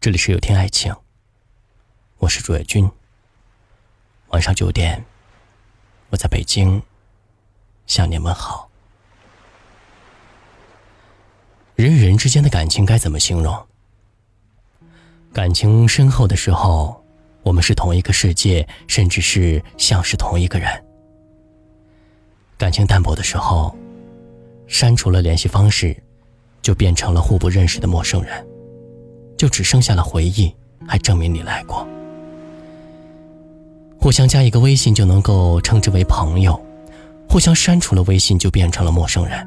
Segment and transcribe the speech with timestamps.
[0.00, 0.94] 这里是有天爱情，
[2.18, 2.88] 我是朱野君。
[4.28, 5.04] 晚上九点，
[6.10, 6.80] 我在北京
[7.84, 8.70] 向你们好。
[11.74, 13.66] 人与人之间的感情该怎么形容？
[15.32, 17.04] 感情深厚的时候，
[17.42, 20.80] 我们是同一个世界，甚至是像是同一个人；
[22.56, 23.76] 感情淡薄的时候，
[24.68, 26.00] 删除了联系方式，
[26.62, 28.47] 就变成了互不认识的陌生人。
[29.38, 30.54] 就只剩下了回忆，
[30.86, 31.86] 还证明你来过。
[33.98, 36.60] 互相加一个微信就能够称之为朋友，
[37.28, 39.46] 互相删除了微信就变成了陌生人。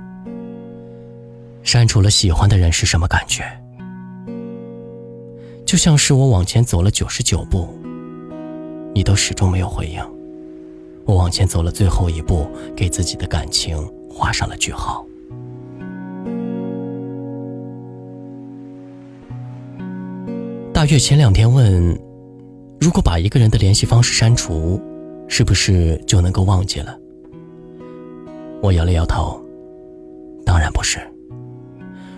[1.62, 3.44] 删除了喜欢的人是什么感觉？
[5.66, 7.70] 就像是我往前走了九十九步，
[8.96, 10.02] 你都始终没有回应。
[11.06, 13.78] 我往前走了最后一步，给自己的感情
[14.10, 15.06] 画上了句号。
[20.82, 21.96] 大月前两天问
[22.82, 24.82] ：“如果把一个人的联系方式删除，
[25.28, 26.98] 是不是就能够忘记了？”
[28.64, 29.40] 我摇了摇头
[30.44, 30.98] ：“当然不是。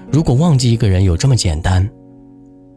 [0.10, 1.86] 如果忘记一个人有这么简单，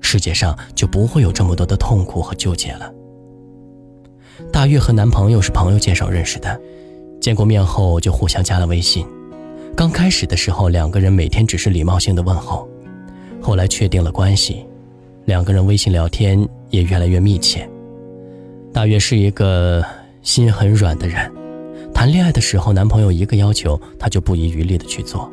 [0.01, 2.93] 世界上就不会有这么多的痛苦和纠结了。”
[4.53, 6.61] 大月和男朋友是朋友介绍认识的，
[7.21, 9.07] 见过面后就互相加了微信。
[9.77, 12.69] 刚开始的时候，两个人每天只是礼貌性的问候，
[13.41, 14.67] 后来确定了关系。
[15.27, 17.69] 两个人微信聊天也越来越密切。
[18.73, 19.85] 大约是一个
[20.23, 21.31] 心很软的人，
[21.93, 25.29] 谈恋爱的时候，男朋友一个要求，他就不遗余力的去做。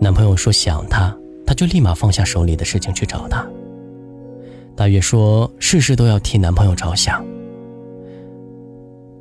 [0.00, 1.14] 男朋友说想他，
[1.46, 3.46] 他就立马放下手里的事情去找他。
[4.74, 7.22] 大约说事事都要替男朋友着想。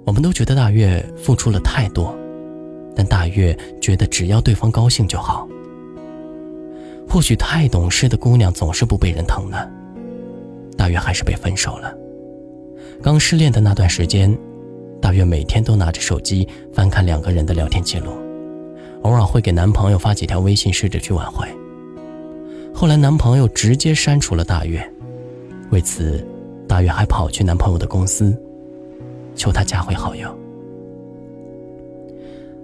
[0.05, 2.15] 我们都觉得大月付出了太多，
[2.95, 5.45] 但大月觉得只要对方高兴就好。
[7.09, 9.57] 或许太懂事的姑娘总是不被人疼呢。
[10.81, 11.95] 大约还是被分手了。
[13.03, 14.35] 刚失恋的那段时间，
[14.99, 18.09] 大约每天都拿着手机翻看两个人的聊天记录，
[19.03, 21.47] 偶尔会给男朋友发几条微信，试着去挽回。
[22.73, 24.83] 后来男朋友直接删除了大约，
[25.69, 26.25] 为此，
[26.67, 28.35] 大约还跑去男朋友的公司，
[29.35, 30.35] 求他加回好友。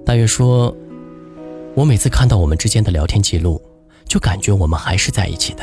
[0.03, 0.75] 大约说
[1.77, 3.61] ：“我每次看到我们之间的聊天记录，
[4.05, 5.61] 就感觉我们还是在一起的。”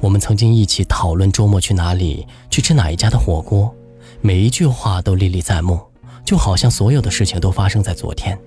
[0.00, 3.74] 我们曾经一起讨论周末去哪里，去吃哪一家的火锅，
[4.20, 5.80] 每一句话都历历在目，
[6.24, 8.38] 就好像所有的事情都发生在昨天。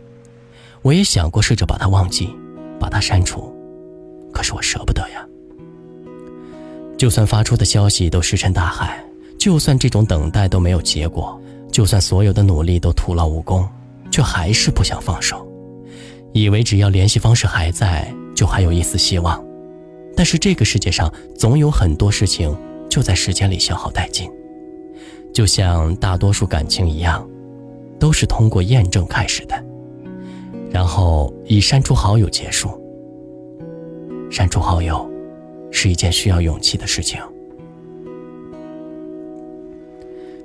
[0.81, 2.30] 我也想过试着把它忘记，
[2.80, 3.52] 把它删除，
[4.31, 5.25] 可是我舍不得呀。
[6.97, 9.03] 就算发出的消息都石沉大海，
[9.38, 11.40] 就算这种等待都没有结果，
[11.72, 13.68] 就算所有的努力都徒劳无功，
[14.12, 15.47] 却还是不想放手，
[16.34, 19.47] 以为只要联系方式还在，就还有一丝希望。
[20.18, 22.58] 但是这个世界上总有很多事情
[22.90, 24.28] 就在时间里消耗殆尽，
[25.32, 27.30] 就像大多数感情一样，
[28.00, 29.64] 都是通过验证开始的，
[30.72, 32.68] 然后以删除好友结束。
[34.32, 35.08] 删除好友
[35.72, 37.22] 是一件需要勇气的事情，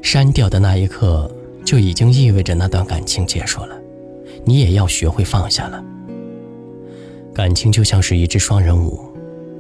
[0.02, 1.28] 删掉的那一刻
[1.64, 3.74] 就已经意味着那段感情结束了，
[4.44, 5.82] 你也要学会放下了。
[7.32, 9.11] 感情就像是一支双人舞。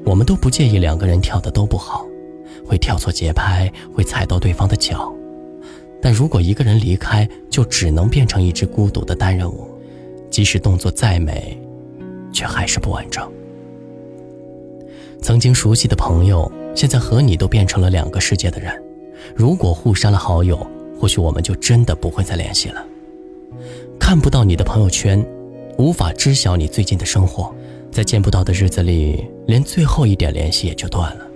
[0.04, 2.04] 我们都不介意两个人跳的都不好，
[2.66, 5.12] 会跳错节拍，会踩到对方的脚。
[6.00, 9.68] 但如果一个人离开，就只能变成一支孤独的单人舞，
[10.28, 11.56] 即使动作再美，
[12.32, 13.30] 却还是不完整。
[15.20, 18.72] 曾经熟悉的朋友，现在和你都变成了两个世界的人。
[19.36, 20.66] 如果互删了好友，
[20.98, 22.84] 或许我们就真的不会再联系了。
[24.00, 25.24] 看不到你的朋友圈，
[25.78, 27.54] 无法知晓你最近的生活。
[27.92, 31.26] 在见不到的日子里，连最后一点联系也就断了。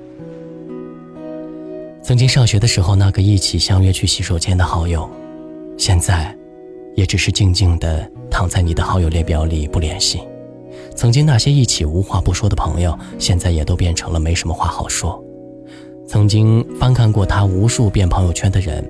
[2.03, 5.09] 曾经上学的时候，那个一起相约去洗手间的好友，
[5.77, 6.33] 现在，
[6.95, 10.21] 也只是静静的躺在你的好友列表里不联系。
[10.95, 15.21] 曾经那些一起无话不说的朋友，现在也都变成了没什么话好说。
[16.07, 18.89] 曾经翻看过他无数遍朋友圈的人，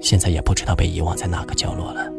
[0.00, 2.10] 现在也不知道被遗忘在哪个角落了。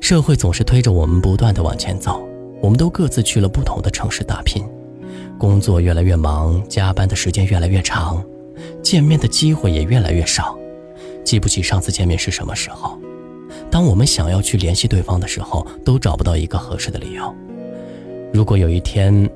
[0.00, 2.23] 社会总是推着我们不断的往前走。
[2.64, 4.66] 我们都各自去了不同的城市打拼，
[5.38, 8.24] 工作越来越忙，加班的时间越来越长，
[8.82, 10.56] 见面的机会也越来越少，
[11.22, 12.98] 记不起上次见面是什么时候。
[13.70, 17.34] 当我们想要去联系对方的时候，都找不到一个合适的理由。
[18.32, 19.28] 如果有一天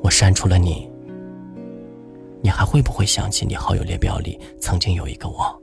[0.00, 0.88] 我删除了你，
[2.40, 5.60] 你还会不会想起你好友列表里曾经有一个我？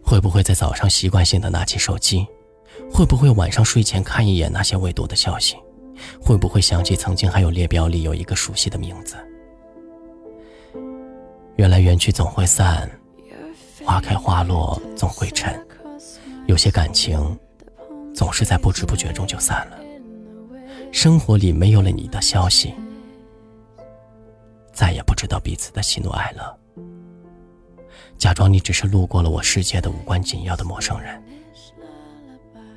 [0.00, 2.24] 会不会在早上习惯性的拿起手机？
[2.88, 5.56] 会不会晚上睡前看一眼那些未读的消息？
[6.20, 9.16] 会不会想起曾经还有列表里有一个熟悉的名字？
[11.56, 12.90] 缘来缘去总会散，
[13.84, 15.58] 花开花落总会沉。
[16.46, 17.38] 有些感情
[18.14, 19.78] 总是在不知不觉中就散了。
[20.92, 22.74] 生活里没有了你的消息，
[24.72, 26.58] 再也不知道彼此的喜怒哀乐。
[28.16, 31.22] 假装你只是路过了我世界的无关紧要的陌生人，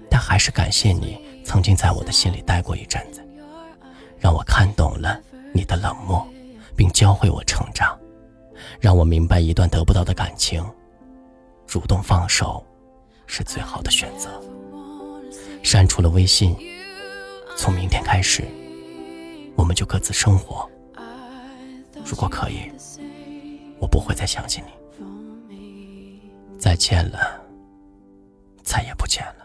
[0.10, 1.20] 但还是感谢你
[1.50, 3.28] 曾经在我的心里待过一阵子，
[4.20, 5.20] 让我看懂了
[5.52, 6.24] 你的冷漠，
[6.78, 7.98] 并教会我成长。
[8.80, 10.64] 让我明白，一段得不到的感情，
[11.66, 12.64] 主动放手
[13.26, 14.30] 是最好的选择。
[15.64, 16.56] 删除了微信，
[17.58, 18.44] 从明天开始，
[19.56, 20.70] 我们就各自生活。
[22.06, 22.72] 如果可以，
[23.80, 25.58] 我不会再想起你。
[26.60, 27.42] 再见了，
[28.62, 29.39] 再也不见了，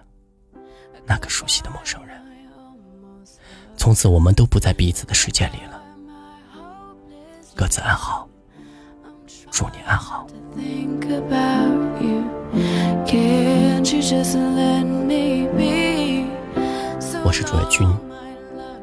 [1.06, 2.21] 那个熟悉的陌生人。
[3.77, 5.83] 从此，我们都不在彼此的世界里了。
[7.55, 8.29] 各自安好。
[9.51, 10.27] 祝你安好。
[17.25, 17.89] 我是主页君，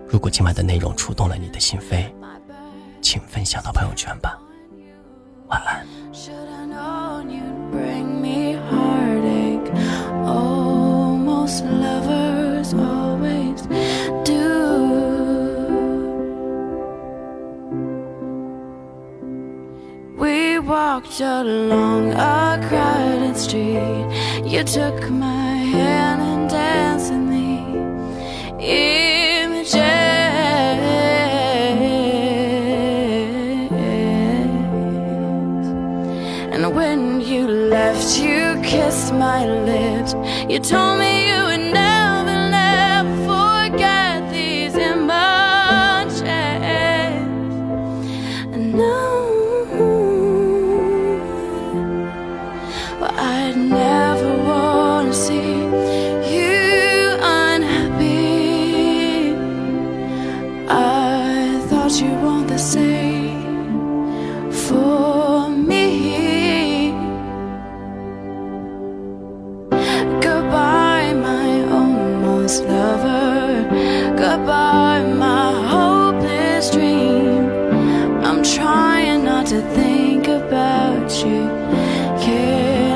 [0.08, 2.10] 如果今晚的内容触动了你的心扉，
[3.02, 4.40] 请分享到朋友圈吧。
[5.48, 5.86] 晚安。
[20.72, 24.06] Walked along a crowded street.
[24.46, 26.11] You took my hand
[40.52, 41.51] You told me you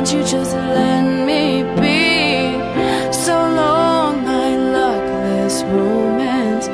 [0.06, 2.62] Can't you just let me be?
[3.12, 6.68] So long, my luckless romance.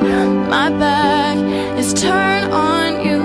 [0.49, 1.37] My back
[1.79, 3.21] is turned on you.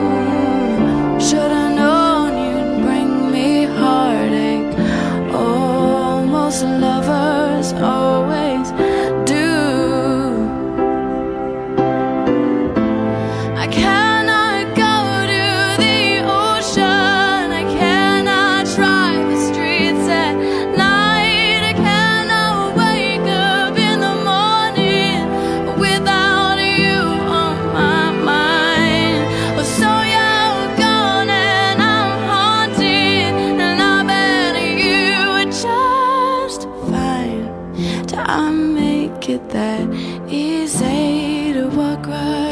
[1.18, 4.78] Should've known you'd bring me heartache.
[5.34, 8.15] Almost lovers always
[41.76, 42.45] walk right